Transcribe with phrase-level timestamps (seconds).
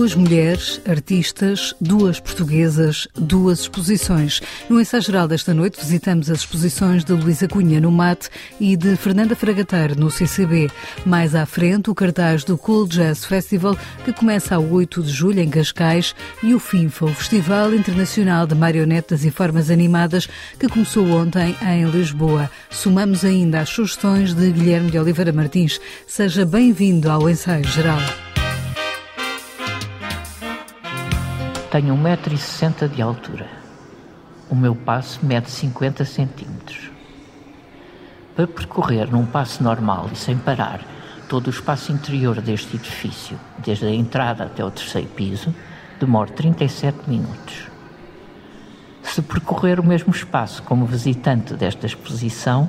[0.00, 4.40] Duas mulheres, artistas, duas portuguesas, duas exposições.
[4.66, 8.96] No ensaio geral desta noite visitamos as exposições de Luísa Cunha no MAT e de
[8.96, 10.70] Fernanda Fragateiro no CCB.
[11.04, 15.40] Mais à frente, o cartaz do Cool Jazz Festival, que começa a 8 de julho
[15.40, 20.26] em Cascais, e o FINFA, o Festival Internacional de Marionetas e Formas Animadas,
[20.58, 22.50] que começou ontem em Lisboa.
[22.70, 25.78] Somamos ainda as sugestões de Guilherme de Oliveira Martins.
[26.06, 28.00] Seja bem-vindo ao ensaio geral.
[31.70, 33.46] Tenho 1,60m de altura.
[34.50, 36.90] O meu passo mede 50 centímetros.
[38.34, 40.80] Para percorrer num passo normal e sem parar
[41.28, 45.54] todo o espaço interior deste edifício, desde a entrada até o terceiro piso,
[46.00, 47.68] demoro 37 minutos.
[49.00, 52.68] Se percorrer o mesmo espaço como visitante desta exposição,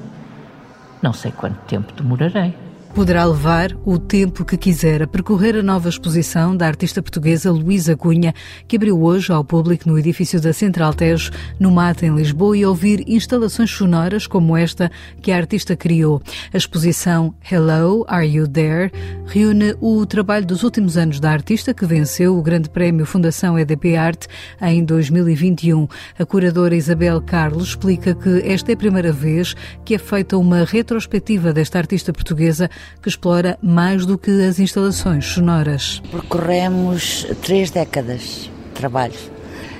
[1.01, 2.55] não sei quanto tempo demorarei.
[2.93, 7.95] Poderá levar o tempo que quiser a percorrer a nova exposição da artista portuguesa Luísa
[7.95, 8.33] Cunha,
[8.67, 12.65] que abriu hoje ao público no edifício da Central Tejo, no Mata, em Lisboa, e
[12.65, 16.21] ouvir instalações sonoras como esta que a artista criou.
[16.53, 18.91] A exposição Hello, Are You There?
[19.25, 23.95] reúne o trabalho dos últimos anos da artista, que venceu o Grande Prémio Fundação EDP
[23.95, 24.27] Arte
[24.61, 25.87] em 2021.
[26.19, 30.65] A curadora Isabel Carlos explica que esta é a primeira vez que é feita uma
[30.65, 32.69] retrospectiva desta artista portuguesa
[33.01, 36.01] que explora mais do que as instalações sonoras.
[36.11, 39.19] Percorremos três décadas de trabalho.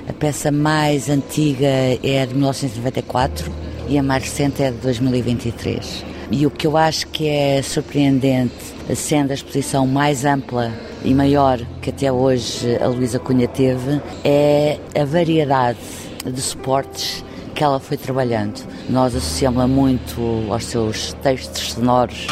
[0.08, 3.52] A peça mais antiga é de 1994
[3.88, 6.04] e a mais recente é de 2023.
[6.30, 8.54] E o que eu acho que é surpreendente,
[8.96, 10.72] sendo a exposição mais ampla
[11.04, 15.78] e maior que até hoje a Luísa Cunha teve, é a variedade
[16.24, 17.22] de suportes
[17.54, 18.66] que ela foi trabalhando.
[18.88, 22.26] Nós associamos-la muito aos seus textos sonoros,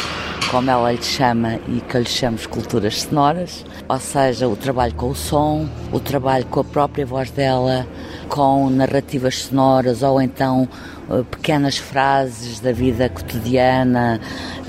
[0.51, 4.93] como ela lhe chama e que eu lhe chamo esculturas sonoras, ou seja, o trabalho
[4.95, 7.87] com o som, o trabalho com a própria voz dela,
[8.27, 10.67] com narrativas sonoras ou então
[11.09, 14.19] eh, pequenas frases da vida cotidiana,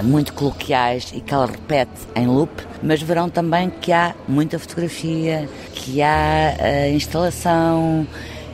[0.04, 5.48] muito coloquiais e que ela repete em loop, mas verão também que há muita fotografia,
[5.74, 8.06] que há uh, instalação,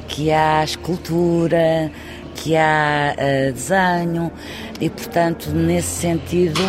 [0.08, 1.92] que há escultura,
[2.36, 4.32] que há uh, desenho
[4.81, 6.62] e, portanto, nesse sentido,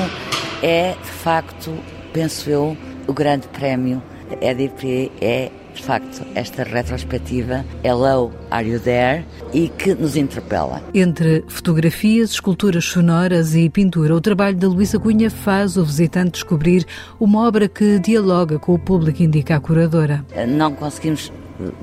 [0.62, 1.74] é, de facto,
[2.14, 2.78] penso eu,
[3.08, 4.02] o grande prémio
[4.42, 9.24] EDP é de facto, esta retrospectiva Hello, Are You There?
[9.54, 10.84] e que nos interpela.
[10.94, 16.86] Entre fotografias, esculturas sonoras e pintura, o trabalho de Luísa Cunha faz o visitante descobrir
[17.20, 20.26] uma obra que dialoga com o público, indica a curadora.
[20.48, 21.32] Não conseguimos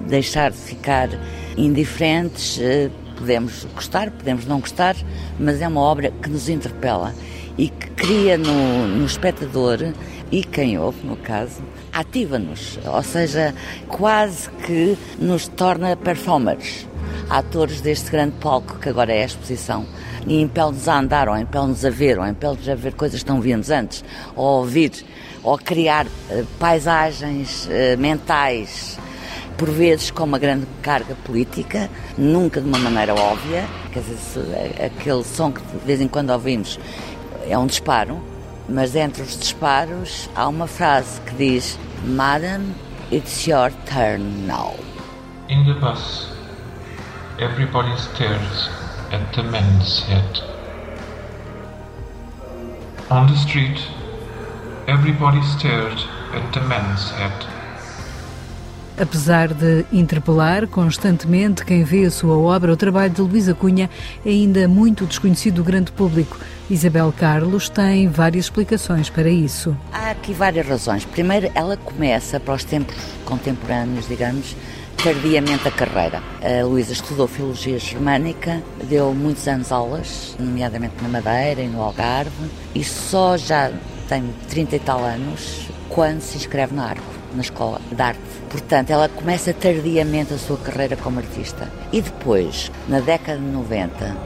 [0.06, 1.08] deixar de ficar
[1.56, 4.96] indiferentes, eh, podemos gostar, podemos não gostar,
[5.38, 7.14] mas é uma obra que nos interpela
[7.58, 9.92] e que cria no, no espectador
[10.30, 11.62] e quem ouve, no caso,
[11.92, 13.54] ativa-nos, ou seja,
[13.88, 16.86] quase que nos torna performers,
[17.30, 19.86] atores deste grande palco que agora é a exposição.
[20.26, 23.40] E impele-nos a andar, ou impele-nos a ver, ou impele-nos a ver coisas que não
[23.40, 24.90] víamos antes, ou a ouvir,
[25.44, 28.98] ou a criar uh, paisagens uh, mentais,
[29.56, 31.88] por vezes com uma grande carga política,
[32.18, 36.78] nunca de uma maneira óbvia, quer dizer, aquele som que de vez em quando ouvimos
[37.48, 38.22] é um disparo,
[38.68, 42.74] mas entre os disparos há uma frase que diz Madam,
[43.10, 44.74] it's your turn now.
[45.48, 46.28] In the bus,
[47.38, 48.68] everybody stares
[49.12, 50.42] at the man's head.
[53.10, 53.80] On the street,
[54.88, 55.98] everybody stared
[56.34, 57.55] at the man's head.
[58.98, 63.90] Apesar de interpelar constantemente quem vê a sua obra, o trabalho de Luísa Cunha
[64.24, 66.38] é ainda muito desconhecido do grande público.
[66.70, 69.76] Isabel Carlos tem várias explicações para isso.
[69.92, 71.04] Há aqui várias razões.
[71.04, 72.96] Primeiro, ela começa para os tempos
[73.26, 74.56] contemporâneos, digamos,
[74.96, 76.22] tardiamente a carreira.
[76.40, 82.50] A Luísa estudou Filologia Germânica, deu muitos anos aulas, nomeadamente na Madeira e no Algarve,
[82.74, 83.70] e só já
[84.08, 88.20] tem 30 e tal anos quando se inscreve na Arco na escola de arte.
[88.48, 91.70] Portanto, ela começa tardiamente a sua carreira como artista.
[91.92, 94.16] E depois, na década de 90,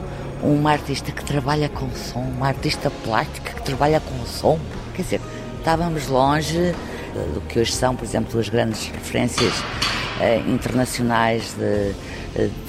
[0.43, 4.59] uma artista que trabalha com som, uma artista plástica que trabalha com som.
[4.95, 5.21] Quer dizer,
[5.59, 6.73] estávamos longe eh,
[7.33, 9.53] do que hoje são, por exemplo, as grandes referências
[10.19, 11.95] eh, internacionais de, de,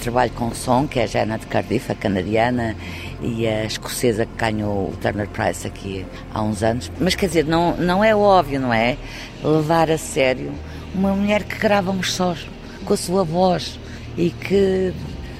[0.01, 2.75] trabalho com som, que é a Jana de Cardiff, a canadiana,
[3.21, 6.91] e a escocesa que ganhou o Turner Prize aqui há uns anos.
[6.99, 8.97] Mas quer dizer, não, não é óbvio, não é?
[9.43, 10.51] Levar a sério
[10.93, 12.47] uma mulher que grava uns sós
[12.85, 13.79] com a sua voz
[14.17, 14.93] e que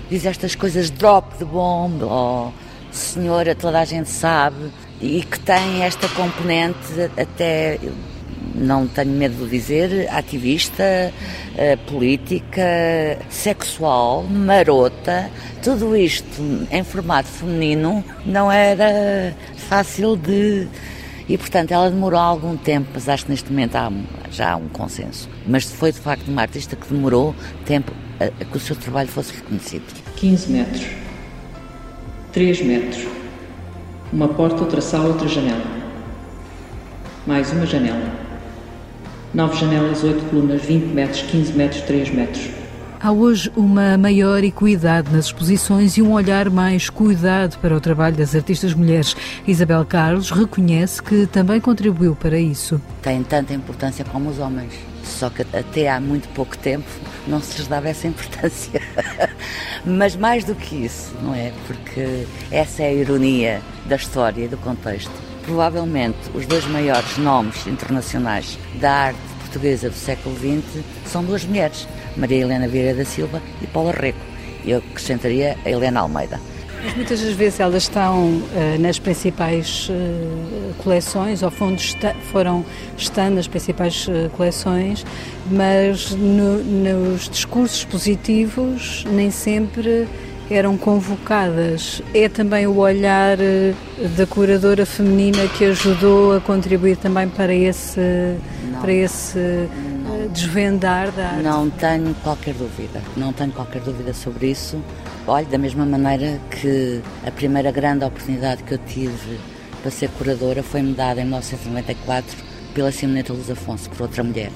[0.09, 2.53] diz estas coisas drop de bomb ou
[2.91, 4.71] senhora, toda a gente sabe,
[5.01, 7.79] e que tem esta componente até
[8.53, 11.13] não tenho medo de dizer, ativista,
[11.57, 15.29] eh, política, sexual, marota,
[15.63, 16.41] tudo isto
[16.71, 20.67] em formato feminino não era fácil de.
[21.27, 23.91] E, portanto, ela demorou algum tempo, mas acho que neste momento há,
[24.29, 25.29] já há um consenso.
[25.47, 27.33] Mas foi, de facto, uma artista que demorou
[27.65, 29.85] tempo a, a que o seu trabalho fosse reconhecido.
[30.17, 30.85] 15 metros.
[32.33, 33.07] 3 metros.
[34.11, 35.63] Uma porta, outra sala, outra janela.
[37.25, 38.22] Mais uma janela.
[39.33, 42.49] 9 janelas, 8 colunas, 20 metros, 15 metros, 3 metros.
[42.99, 48.15] Há hoje uma maior equidade nas exposições e um olhar mais cuidado para o trabalho
[48.15, 49.15] das artistas mulheres.
[49.45, 52.79] Isabel Carlos reconhece que também contribuiu para isso.
[53.01, 54.71] Tem tanta importância como os homens,
[55.03, 56.87] só que até há muito pouco tempo
[57.27, 58.79] não se lhes dava essa importância.
[59.83, 61.51] Mas mais do que isso, não é?
[61.65, 67.67] Porque essa é a ironia da história e do contexto Provavelmente os dois maiores nomes
[67.67, 73.41] internacionais da arte portuguesa do século XX são duas mulheres, Maria Helena Vieira da Silva
[73.61, 74.19] e Paula Reco.
[74.65, 76.39] Eu acrescentaria a Helena Almeida.
[76.83, 82.65] Mas muitas das vezes elas estão uh, nas principais uh, coleções, fundo está, foram
[82.97, 85.05] estando nas principais uh, coleções,
[85.49, 90.07] mas no, nos discursos positivos nem sempre
[90.55, 92.01] eram convocadas.
[92.13, 93.73] É também o olhar eh,
[94.15, 97.99] da curadora feminina que ajudou a contribuir também para esse,
[98.71, 101.43] não, para esse não, eh, desvendar da arte?
[101.43, 104.79] Não tenho qualquer dúvida, não tenho qualquer dúvida sobre isso.
[105.27, 109.39] Olha, da mesma maneira que a primeira grande oportunidade que eu tive
[109.81, 112.37] para ser curadora foi-me dada em 1994
[112.73, 114.51] pela Simoneta Luz Afonso, por outra mulher.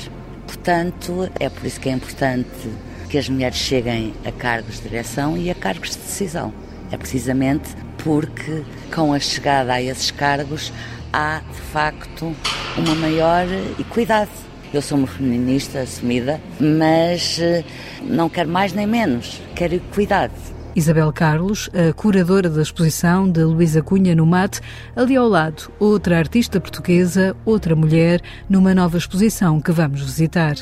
[0.45, 2.69] Portanto, é por isso que é importante
[3.09, 6.53] que as mulheres cheguem a cargos de direção e a cargos de decisão.
[6.91, 7.69] É precisamente
[8.03, 8.63] porque,
[8.93, 10.71] com a chegada a esses cargos,
[11.11, 12.35] há de facto
[12.77, 13.45] uma maior
[13.79, 14.31] equidade.
[14.73, 17.63] Eu sou uma feminista assumida, mas eh,
[18.03, 20.33] não quero mais nem menos, quero equidade.
[20.75, 24.61] Isabel Carlos, a curadora da exposição de Luísa Cunha no Mate,
[24.95, 30.55] ali ao lado, outra artista portuguesa, outra mulher, numa nova exposição que vamos visitar.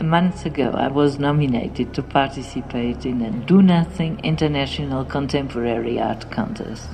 [0.00, 6.30] A month ago, I was nominated to participate in a Do Nothing International Contemporary Art
[6.30, 6.88] Contest.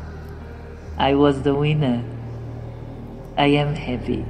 [0.98, 2.02] I was the winner.
[3.38, 4.24] I am happy.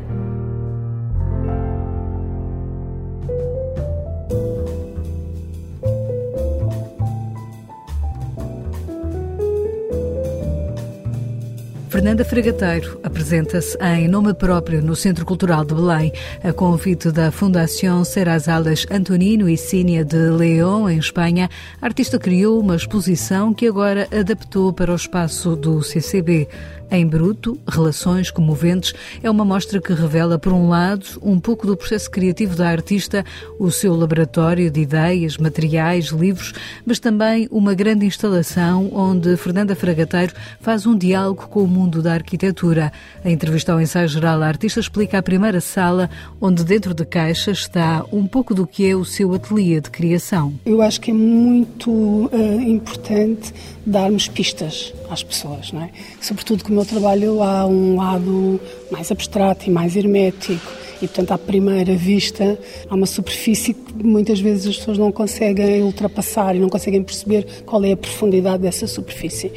[11.97, 16.13] Fernanda Fregateiro apresenta-se em nome próprio no Centro Cultural de Belém,
[16.45, 21.49] a convite da Fundação Serrazalas Antonino e Cínia de León, em Espanha.
[21.81, 26.47] A artista criou uma exposição que agora adaptou para o espaço do CCB.
[26.91, 31.77] Em Bruto, Relações Comoventes, é uma mostra que revela, por um lado, um pouco do
[31.77, 33.25] processo criativo da artista,
[33.59, 36.53] o seu laboratório de ideias, materiais, livros,
[36.85, 42.15] mas também uma grande instalação onde Fernanda Fragateiro faz um diálogo com o mundo da
[42.15, 42.93] arquitetura.
[43.25, 46.09] A entrevista ao ensaio geral, a artista explica a primeira sala,
[46.41, 50.55] onde dentro de caixas está um pouco do que é o seu ateliê de criação.
[50.65, 53.53] Eu acho que é muito uh, importante
[53.85, 55.91] darmos pistas às pessoas, não é?
[56.21, 61.33] Sobretudo que o meu trabalho há um lado mais abstrato e mais hermético e, portanto,
[61.33, 66.59] à primeira vista há uma superfície que muitas vezes as pessoas não conseguem ultrapassar e
[66.59, 69.51] não conseguem perceber qual é a profundidade dessa superfície.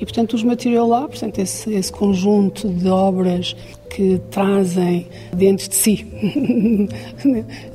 [0.00, 3.54] E, portanto, os Material Lab, portanto, esse, esse conjunto de obras
[3.88, 6.04] que trazem dentro de si,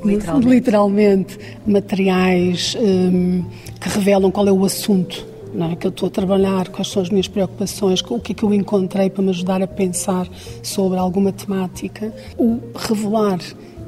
[0.04, 3.44] literalmente, literalmente materiais um,
[3.80, 5.30] que revelam qual é o assunto
[5.70, 5.76] é?
[5.76, 8.52] que eu estou a trabalhar, quais são as minhas preocupações, o que é que eu
[8.54, 10.28] encontrei para me ajudar a pensar
[10.62, 12.12] sobre alguma temática.
[12.38, 13.38] O revelar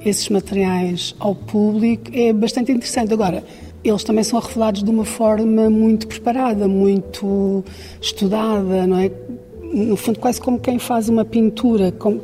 [0.04, 3.12] esses materiais ao público é bastante interessante.
[3.12, 3.45] Agora,
[3.85, 7.64] eles também são revelados de uma forma muito preparada, muito
[8.00, 9.11] estudada, não é?
[9.73, 12.21] No fundo, quase como quem faz uma pintura, como,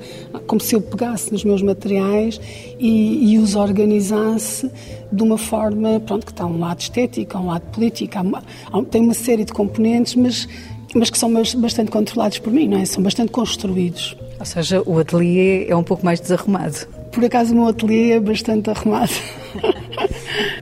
[0.46, 2.40] como se eu pegasse nos meus materiais
[2.78, 4.70] e, e os organizasse
[5.10, 9.02] de uma forma, pronto, que está um lado estético, há um lado político, há, tem
[9.02, 10.48] uma série de componentes, mas,
[10.94, 12.84] mas que são bastante controlados por mim, não é?
[12.84, 14.16] São bastante construídos.
[14.38, 16.86] Ou seja, o ateliê é um pouco mais desarrumado.
[17.10, 19.12] Por acaso, o meu ateliê é bastante arrumado.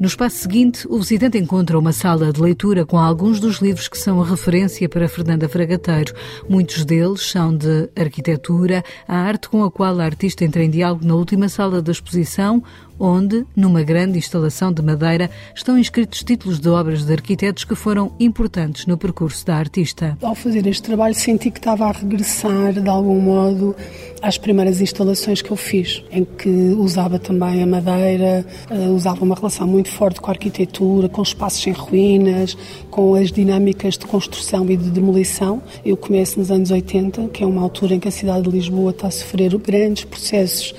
[0.00, 3.99] No espaço seguinte, o visitante encontra uma sala de leitura com alguns dos livros que
[3.99, 6.14] são a referência para Fernanda Fragateiro.
[6.49, 11.04] Muitos deles são de arquitetura, a arte com a qual a artista entra em diálogo
[11.04, 12.62] na última sala da exposição,
[12.99, 18.12] onde, numa grande instalação de madeira, estão inscritos títulos de obras de arquitetos que foram
[18.18, 20.16] importantes no percurso da artista.
[20.23, 23.76] Ao fazer este trabalho, senti que estava a regressar, de algum modo,
[24.23, 29.35] às primeiras instalações que eu fiz, em que usava também a madeira, eh, usava uma
[29.35, 32.56] relação muito forte com a arquitetura, com espaços em ruínas,
[32.90, 35.62] com as dinâmicas de construção e de demolição.
[35.84, 38.90] Eu começo nos anos 80, que é uma altura em que a cidade de Lisboa
[38.90, 40.75] está a sofrer grandes processos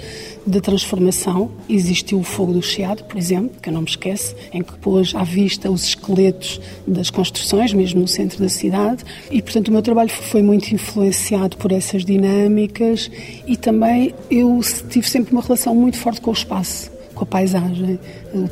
[0.48, 1.51] de transformação.
[1.67, 5.13] Existiu o fogo do Chiado, por exemplo, que eu não me esqueço, em que pôs
[5.13, 9.03] à vista os esqueletos das construções, mesmo no centro da cidade.
[9.29, 13.12] E, portanto, o meu trabalho foi muito influenciado por essas dinâmicas
[13.46, 18.00] e também eu tive sempre uma relação muito forte com o espaço, com a paisagem.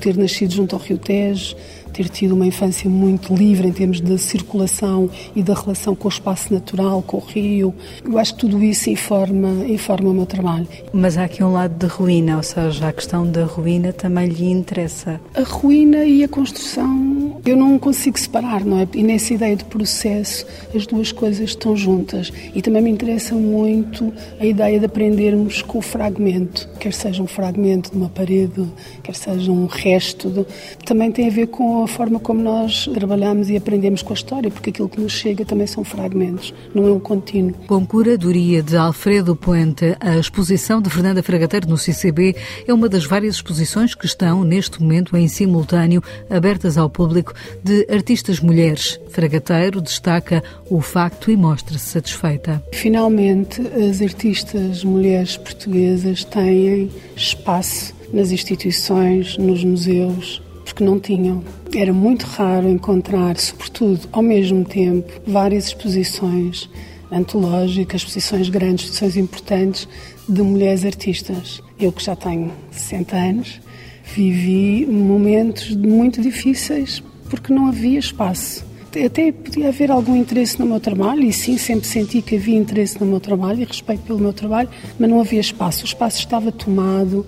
[0.01, 1.55] Ter nascido junto ao Rio Tejo,
[1.95, 6.11] ter tido uma infância muito livre em termos de circulação e da relação com o
[6.11, 7.73] espaço natural, com o rio.
[8.03, 10.67] Eu acho que tudo isso informa, informa o meu trabalho.
[10.91, 14.51] Mas há aqui um lado de ruína, ou seja, a questão da ruína também lhe
[14.51, 15.21] interessa.
[15.33, 18.87] A ruína e a construção eu não consigo separar, não é?
[18.93, 22.33] E nessa ideia de processo as duas coisas estão juntas.
[22.53, 27.27] E também me interessa muito a ideia de aprendermos com o fragmento, quer seja um
[27.27, 28.65] fragmento de uma parede,
[29.03, 30.29] quer seja um resto.
[30.29, 30.45] De...
[30.83, 34.51] Também tem a ver com a forma como nós trabalhamos e aprendemos com a história,
[34.51, 37.53] porque aquilo que nos chega também são fragmentos, não é um contínuo.
[37.67, 42.35] Com curadoria de Alfredo Puente, a exposição de Fernanda Fragateiro no CCB
[42.67, 47.87] é uma das várias exposições que estão, neste momento, em simultâneo, abertas ao público, de
[47.89, 48.99] artistas mulheres.
[49.09, 52.63] Fragateiro destaca o facto e mostra-se satisfeita.
[52.73, 60.41] Finalmente, as artistas mulheres portuguesas têm espaço nas instituições, nos museus,
[60.75, 61.41] porque não tinham.
[61.73, 66.69] Era muito raro encontrar, sobretudo ao mesmo tempo, várias exposições
[67.09, 69.87] antológicas, exposições grandes, exposições importantes
[70.27, 71.61] de mulheres artistas.
[71.79, 73.61] Eu que já tenho 60 anos,
[74.03, 78.65] vivi momentos muito difíceis porque não havia espaço.
[79.05, 82.99] Até podia haver algum interesse no meu trabalho, e sim, sempre senti que havia interesse
[82.99, 85.83] no meu trabalho e respeito pelo meu trabalho, mas não havia espaço.
[85.83, 87.25] O espaço estava tomado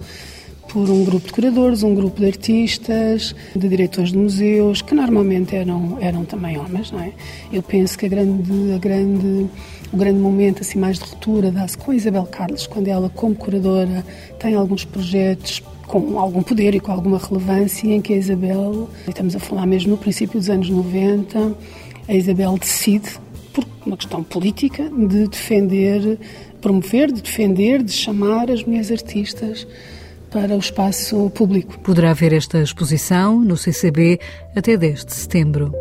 [0.77, 5.55] por um grupo de curadores, um grupo de artistas, de diretores de museus, que normalmente
[5.55, 7.13] eram, eram também homens, não é?
[7.51, 9.49] Eu penso que a grande, a grande,
[9.91, 13.33] o grande momento assim mais de ruptura dá-se com a Isabel Carlos, quando ela, como
[13.33, 14.05] curadora,
[14.37, 19.35] tem alguns projetos com algum poder e com alguma relevância, em que a Isabel, estamos
[19.35, 21.55] a falar mesmo no princípio dos anos 90,
[22.07, 23.09] a Isabel decide,
[23.51, 26.19] por uma questão política, de defender,
[26.61, 29.65] promover, de defender, de chamar as mulheres artistas
[30.39, 31.79] para o espaço público.
[31.79, 34.19] Poderá ver esta exposição no CCB
[34.55, 35.73] até 10 de setembro.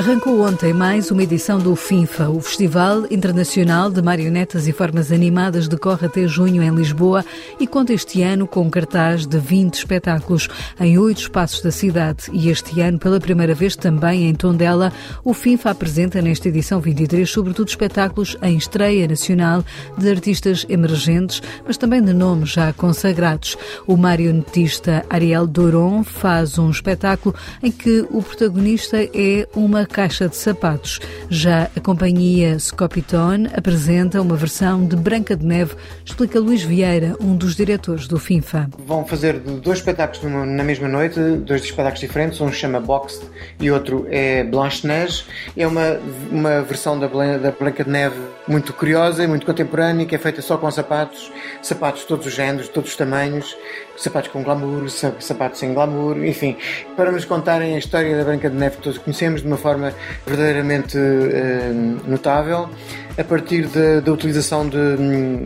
[0.00, 5.68] Arrancou ontem mais uma edição do FINFA, o Festival Internacional de Marionetas e Formas Animadas,
[5.68, 7.22] decorre até junho em Lisboa
[7.60, 10.48] e conta este ano com cartaz de 20 espetáculos
[10.80, 12.30] em oito espaços da cidade.
[12.32, 14.90] E este ano, pela primeira vez também em Tondela,
[15.22, 19.62] o FINFA apresenta nesta edição 23, sobretudo espetáculos em estreia nacional
[19.98, 23.54] de artistas emergentes, mas também de nomes já consagrados.
[23.86, 30.36] O marionetista Ariel Doron faz um espetáculo em que o protagonista é uma caixa de
[30.36, 31.00] sapatos.
[31.28, 37.36] Já a companhia Scopiton apresenta uma versão de Branca de Neve, explica Luís Vieira, um
[37.36, 38.68] dos diretores do FINFA.
[38.86, 43.24] Vão fazer dois espetáculos na mesma noite, dois espetáculos diferentes, um chama Boxed
[43.60, 45.24] e outro é Blanche-Neige.
[45.56, 45.98] É uma,
[46.30, 50.42] uma versão da, da Branca de Neve muito curiosa e muito contemporânea, que é feita
[50.42, 51.30] só com sapatos,
[51.62, 53.56] sapatos de todos os géneros, de todos os tamanhos,
[54.00, 56.56] sapatos com glamour, sapatos sem glamour, enfim,
[56.96, 59.92] para nos contarem a história da Branca de Neve que todos conhecemos de uma forma
[60.26, 62.68] verdadeiramente uh, notável
[63.18, 63.66] a partir
[64.02, 65.44] da utilização de, hum,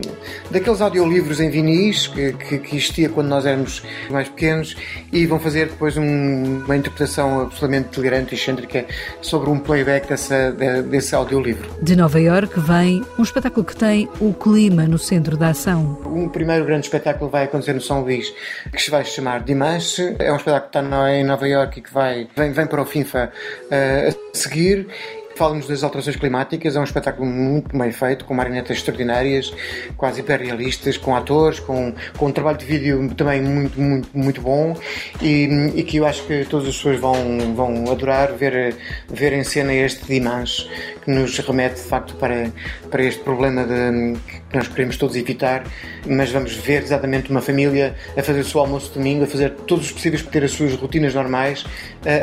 [0.51, 4.75] daqueles audiolivros em vinis que, que, que, existia quando nós éramos mais pequenos
[5.11, 8.85] e vão fazer depois um, uma interpretação absolutamente delirante e excêntrica
[9.21, 10.51] sobre um playback dessa,
[10.83, 11.69] desse audiolivro.
[11.81, 16.01] De Nova York vem um espetáculo que tem o clima no centro da ação.
[16.05, 18.33] Um primeiro grande espetáculo vai acontecer no São Luís,
[18.71, 20.15] que se vai chamar Dimanche.
[20.19, 22.85] É um espetáculo que está em Nova York e que vai, vem, vem para o
[22.85, 23.31] FINFA
[23.65, 24.87] uh, a seguir
[25.35, 29.53] Fala-nos das alterações climáticas, é um espetáculo muito bem feito, com marionetas extraordinárias,
[29.97, 34.77] quase hiperrealistas, com atores, com, com um trabalho de vídeo também muito, muito, muito bom
[35.21, 38.77] e, e que eu acho que todas as pessoas vão, vão adorar ver,
[39.09, 40.69] ver em cena este Dimanche,
[41.05, 42.51] que nos remete de facto para,
[42.89, 44.19] para este problema de,
[44.49, 45.63] que nós queremos todos evitar,
[46.05, 49.51] mas vamos ver exatamente uma família a fazer o seu almoço de domingo, a fazer
[49.67, 51.65] todos os possíveis para ter as suas rotinas normais,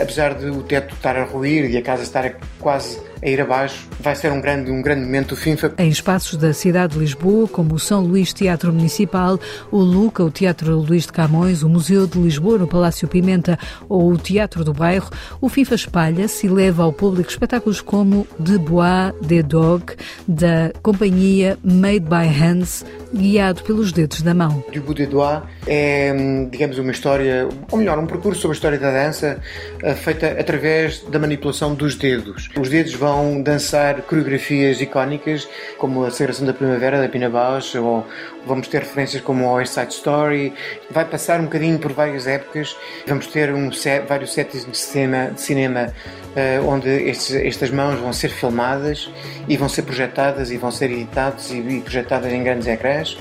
[0.03, 3.87] apesar de o teto estar a ruir e a casa estar quase a ir abaixo.
[4.01, 5.75] Vai ser um grande, um grande momento do FIFA.
[5.79, 9.39] Em espaços da cidade de Lisboa, como o São Luís Teatro Municipal,
[9.71, 14.13] o Luca, o Teatro Luís de Camões, o Museu de Lisboa no Palácio Pimenta ou
[14.13, 15.11] o Teatro do Bairro,
[15.41, 19.95] o FIFA espalha-se e leva ao público espetáculos como The Bois des Dog,
[20.27, 24.65] da companhia Made by Hands, guiado pelos dedos da mão.
[24.73, 26.13] Du Bout des Doigts é,
[26.51, 29.41] digamos, uma história, ou melhor, um percurso sobre a história da dança
[29.83, 32.49] eh, feita através da manipulação dos dedos.
[32.59, 33.12] Os dedos vão
[33.43, 38.07] dançar coreografias icónicas, como a Celebração da Primavera, da Pina Bausch, ou
[38.47, 40.53] vamos ter referências como o West Side Story.
[40.91, 42.77] Vai passar um bocadinho por várias épocas.
[43.07, 45.93] Vamos ter um set, vários sets de cinema, de cinema
[46.37, 49.11] uh, onde estes, estas mãos vão ser filmadas
[49.49, 53.17] e vão ser projetadas e vão ser editadas e, e projetadas em grandes ecrãs.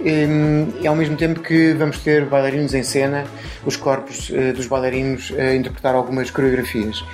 [0.00, 3.24] Um, e ao mesmo tempo que vamos ter bailarinos em cena,
[3.64, 7.04] os corpos uh, dos bailarinos a interpretar algumas coreografias.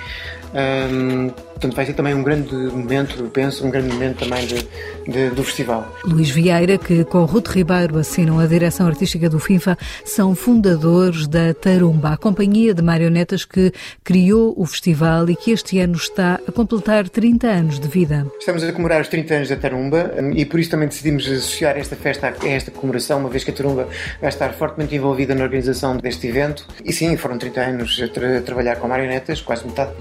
[0.53, 4.67] Um, portanto, vai ser também um grande momento, penso, um grande momento também de,
[5.07, 5.95] de, do festival.
[6.03, 11.53] Luís Vieira, que com Ruth Ribeiro assinam a direção artística do FIFA, são fundadores da
[11.53, 13.71] Tarumba, a companhia de marionetas que
[14.03, 18.25] criou o festival e que este ano está a completar 30 anos de vida.
[18.39, 21.95] Estamos a comemorar os 30 anos da Tarumba e por isso também decidimos associar esta
[21.95, 23.87] festa a esta comemoração, uma vez que a Tarumba
[24.19, 26.65] vai estar fortemente envolvida na organização deste evento.
[26.83, 29.91] E sim, foram 30 anos a, tra a trabalhar com marionetas, quase metade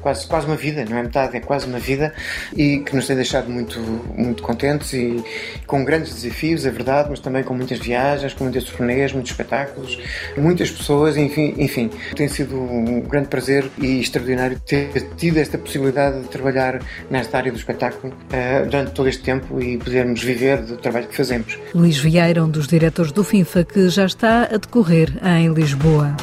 [0.00, 2.12] quase, quase uma vida, não é metade, é quase uma vida,
[2.56, 3.78] e que nos tem deixado muito,
[4.16, 5.22] muito contentes e
[5.66, 9.98] com grandes desafios, é verdade, mas também com muitas viagens, com muitas turnês, muitos espetáculos,
[10.36, 16.22] muitas pessoas, enfim, enfim, tem sido um grande prazer e extraordinário ter tido esta possibilidade
[16.22, 16.80] de trabalhar
[17.10, 21.16] nesta área do espetáculo uh, durante todo este tempo e podermos viver do trabalho que
[21.16, 21.58] fazemos.
[21.74, 26.16] Luís Vieira, um dos diretores do FINFA, que já está a decorrer em Lisboa.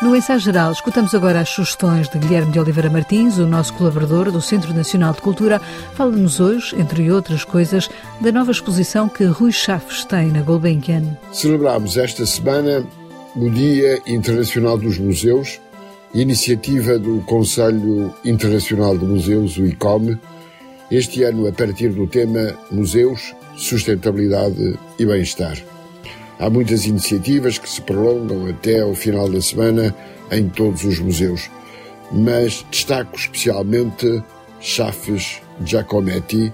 [0.00, 4.30] No ensaio geral, escutamos agora as sugestões de Guilherme de Oliveira Martins, o nosso colaborador
[4.30, 5.60] do Centro Nacional de Cultura.
[5.94, 7.90] Fala-nos hoje, entre outras coisas,
[8.20, 11.18] da nova exposição que Rui Chaves tem na Gulbenkian.
[11.32, 12.86] Celebramos esta semana
[13.34, 15.60] o Dia Internacional dos Museus,
[16.14, 20.16] iniciativa do Conselho Internacional de Museus, o ICOM,
[20.92, 25.58] este ano a partir do tema Museus, Sustentabilidade e Bem-Estar.
[26.38, 29.94] Há muitas iniciativas que se prolongam até ao final da semana
[30.30, 31.50] em todos os museus,
[32.12, 34.22] mas destaco especialmente
[34.60, 36.52] Chafes Giacometti,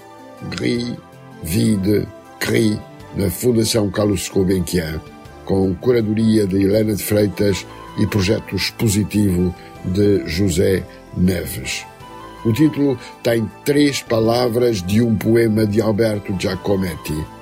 [0.51, 0.95] Gris,
[1.43, 2.09] Vide,
[2.41, 2.81] Cri,
[3.15, 5.01] na Fundação Carlos Gulbenkian,
[5.45, 7.67] com curadoria de Helena de Freitas
[7.99, 10.83] e projeto expositivo de José
[11.15, 11.85] Neves.
[12.45, 17.34] O título tem três palavras de um poema de Alberto Giacometti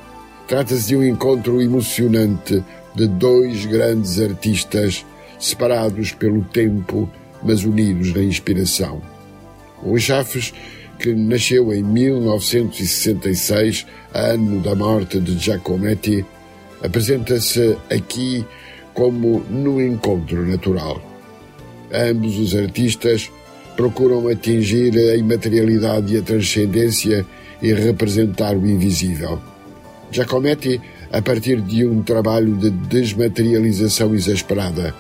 [0.53, 2.63] Trata-se de um encontro emocionante
[2.95, 5.03] de dois grandes artistas
[5.39, 7.11] separados pelo tempo,
[7.43, 9.01] mas unidos na inspiração.
[9.83, 10.53] O Chafes,
[10.99, 16.23] que nasceu em 1966, ano da morte de Giacometti,
[16.85, 18.45] apresenta-se aqui
[18.93, 21.01] como no encontro natural.
[21.91, 23.31] Ambos os artistas
[23.75, 27.25] procuram atingir a imaterialidade e a transcendência
[27.63, 29.41] e representar o invisível.
[30.13, 34.95] Giacometti a partir de um trabalho de desmaterialização exasperada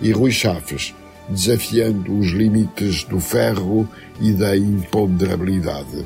[0.00, 0.94] e Rui Chaves
[1.28, 3.86] desafiando os limites do ferro
[4.20, 6.04] e da imponderabilidade.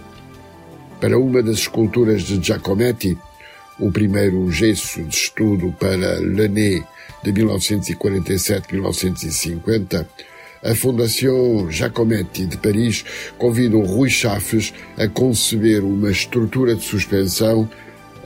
[1.01, 3.17] Para uma das esculturas de Giacometti,
[3.79, 6.83] o primeiro gesso de estudo para Lené
[7.23, 10.07] de 1947-1950,
[10.65, 13.05] a Fundação Giacometti de Paris
[13.37, 17.69] convidou Rui Chaves a conceber uma estrutura de suspensão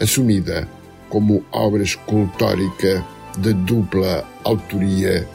[0.00, 0.68] assumida
[1.08, 3.04] como obra escultórica
[3.38, 5.26] de dupla autoria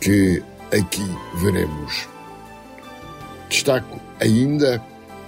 [0.00, 0.42] que
[0.72, 1.04] aqui
[1.36, 2.08] veremos.
[3.48, 4.82] Destaco ainda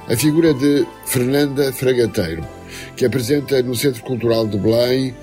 [0.09, 2.45] a figura de Fernanda Fragateiro,
[2.97, 5.15] que apresenta no Centro Cultural de Belém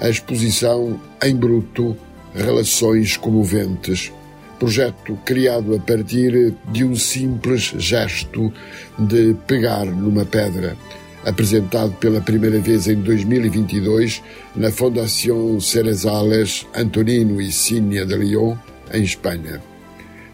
[0.00, 1.96] a exposição Em Bruto
[2.34, 4.12] Relações Comoventes,
[4.58, 8.52] projeto criado a partir de um simples gesto
[8.98, 10.76] de pegar numa pedra
[11.24, 14.22] apresentado pela primeira vez em 2022
[14.56, 18.56] na Fundação Cerezales Antonino e Sínia de Lyon,
[18.92, 19.60] em Espanha.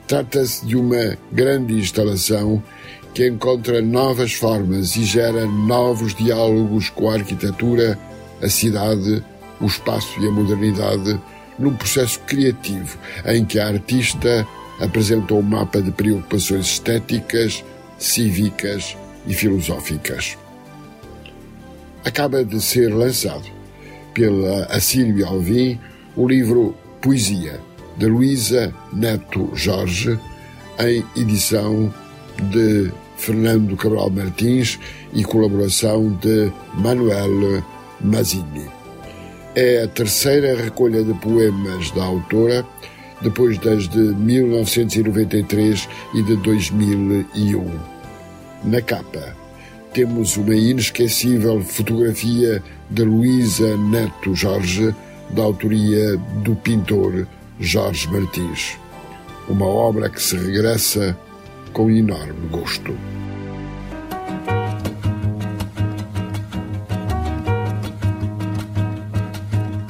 [0.06, 2.62] Trata-se de uma grande instalação
[3.12, 7.98] que encontra novas formas e gera novos diálogos com a arquitetura,
[8.40, 9.24] a cidade,
[9.60, 11.18] o espaço e a modernidade,
[11.58, 14.46] num processo criativo em que a artista
[14.78, 17.64] apresentou um mapa de preocupações estéticas,
[17.98, 18.94] cívicas
[19.26, 20.36] e filosóficas
[22.06, 23.44] acaba de ser lançado
[24.14, 25.78] pela Assírio Alvim
[26.16, 27.60] o livro Poesia,
[27.98, 30.18] de Luísa Neto Jorge,
[30.78, 31.92] em edição
[32.50, 34.78] de Fernando Cabral Martins
[35.12, 37.62] e colaboração de Manuel
[38.00, 38.66] Mazzini.
[39.56, 42.64] É a terceira recolha de poemas da autora,
[43.20, 47.80] depois das de 1993 e de 2001.
[48.64, 49.45] Na capa,
[49.96, 54.94] temos uma inesquecível fotografia de Luísa Neto Jorge,
[55.30, 57.26] da autoria do pintor
[57.58, 58.76] Jorge Martins.
[59.48, 61.18] Uma obra que se regressa
[61.72, 62.94] com enorme gosto.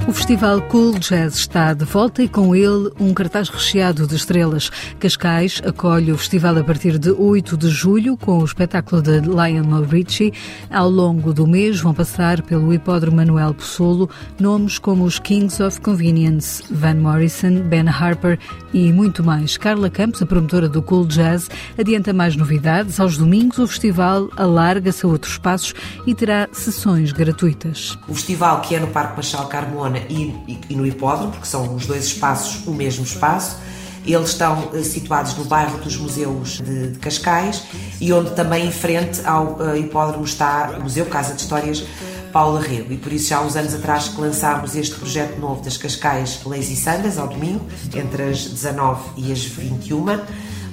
[0.08, 4.70] O Festival Cool Jazz está de volta e com ele um cartaz recheado de estrelas.
[5.00, 9.82] Cascais acolhe o festival a partir de 8 de julho com o espetáculo de Lionel
[9.82, 10.32] Richie.
[10.70, 15.80] Ao longo do mês vão passar pelo Hipódromo Manuel Possolo nomes como os Kings of
[15.80, 18.38] Convenience, Van Morrison, Ben Harper
[18.72, 19.56] e muito mais.
[19.56, 23.00] Carla Campos, a promotora do Cool Jazz, adianta mais novidades.
[23.00, 25.74] Aos domingos o festival alarga-se a outros espaços
[26.06, 27.98] e terá sessões gratuitas.
[28.06, 31.74] O festival que é no Parque Machal Carmona e, e, e, no hipódromo, porque são
[31.74, 33.58] os dois espaços o mesmo espaço.
[34.04, 37.64] Eles estão uh, situados no bairro dos Museus de, de, Cascais
[38.00, 41.84] e onde também em frente ao uh, hipódromo está o Museu Casa de Histórias
[42.32, 42.92] Paula Rego.
[42.92, 46.38] E por isso já há uns anos atrás que lançámos este projeto novo das Cascais
[46.44, 50.04] Lazy Sundays ao domingo, entre as 19 e as 21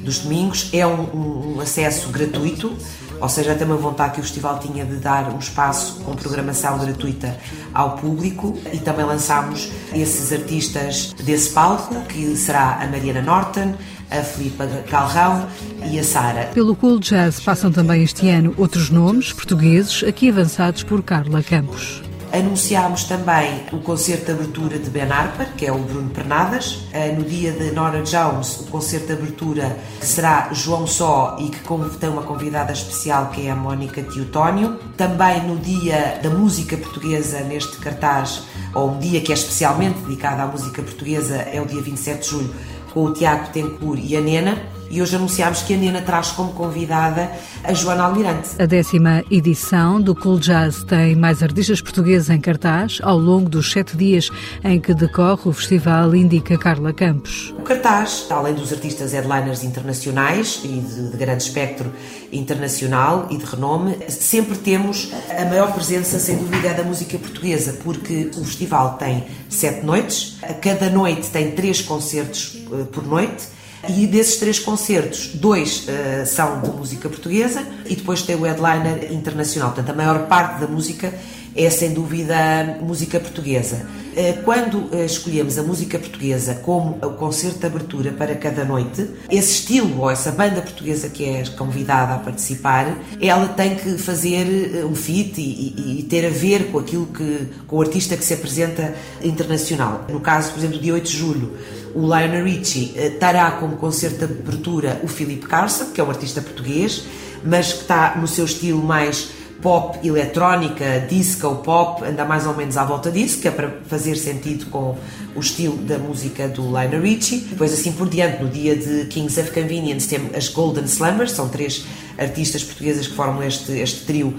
[0.03, 0.69] dos domingos.
[0.73, 2.75] É um, um acesso gratuito
[3.23, 6.77] ou seja, tem uma vontade que o festival tinha de dar um espaço com programação
[6.77, 7.37] gratuita
[7.73, 13.75] ao público e também lançámos esses artistas desse palco, que será a Mariana Norton,
[14.11, 15.47] a Filipa Calrão
[15.89, 16.49] e a Sara.
[16.53, 22.03] Pelo Cool Jazz passam também este ano outros nomes portugueses, aqui avançados por Carla Campos.
[22.33, 26.79] Anunciámos também o concerto de abertura de Ben Harper, que é o Bruno Pernadas.
[26.91, 31.59] Eh, no dia de Nora Jones, o concerto de abertura será João Só e que
[31.99, 34.79] tem uma convidada especial que é a Mónica Teutónio.
[34.97, 38.41] Também no dia da música portuguesa, neste cartaz,
[38.73, 42.29] ou um dia que é especialmente dedicado à música portuguesa, é o dia 27 de
[42.29, 42.55] julho,
[42.95, 44.57] com o Tiago Tencourt e a Nena
[44.93, 47.31] e hoje anunciámos que a Nena traz como convidada
[47.63, 48.49] a Joana Almirante.
[48.59, 53.71] A décima edição do Cool Jazz tem mais artistas portugueses em cartaz ao longo dos
[53.71, 54.29] sete dias
[54.63, 57.51] em que decorre o festival, indica Carla Campos.
[57.57, 61.91] O cartaz, além dos artistas headliners internacionais e de, de grande espectro
[62.31, 67.79] internacional e de renome, sempre temos a maior presença, sem dúvida, é da música portuguesa,
[67.83, 73.53] porque o festival tem sete noites, cada noite tem três concertos eh, por noite
[73.89, 79.11] e desses três concertos, dois uh, são de música portuguesa e depois tem o headliner
[79.11, 79.71] internacional.
[79.71, 81.13] Portanto, a maior parte da música
[81.55, 83.85] é sem dúvida música portuguesa.
[84.15, 89.07] Eh, quando eh, escolhemos a música portuguesa como o concerto de abertura para cada noite,
[89.29, 94.83] esse estilo ou essa banda portuguesa que é convidada a participar, ela tem que fazer
[94.85, 98.23] um fit e, e, e ter a ver com aquilo que com o artista que
[98.23, 98.93] se apresenta
[99.23, 100.05] internacional.
[100.09, 101.53] No caso, por exemplo, dia 8 de julho,
[101.93, 106.09] o Lionel Richie eh, terá como concerto de abertura o Philip Carson, que é um
[106.09, 107.05] artista português,
[107.43, 109.29] mas que está no seu estilo mais
[109.61, 114.17] pop, eletrónica, disco, pop, anda mais ou menos à volta disso, que é para fazer
[114.17, 114.97] sentido com
[115.33, 117.39] o estilo da música do Lionel Richie.
[117.39, 121.47] Depois assim por diante, no dia de Kings of Convenience, temos as Golden Slumbers, são
[121.47, 121.85] três
[122.17, 124.37] artistas portuguesas que formam este, este trio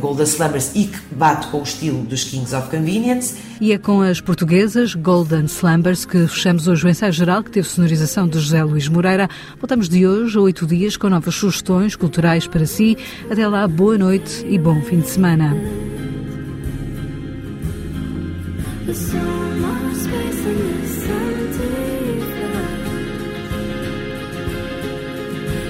[0.00, 3.34] Golden Slumbers e que bate com o estilo dos Kings of Convenience.
[3.60, 7.68] E é com as portuguesas Golden Slumbers que fechamos hoje o ensaio geral que teve
[7.68, 9.28] sonorização de José Luís Moreira.
[9.58, 12.96] Voltamos de hoje a oito dias com novas sugestões culturais para si.
[13.30, 15.54] Até lá, boa noite e bom fim de semana.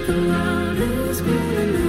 [0.07, 1.85] The world is growing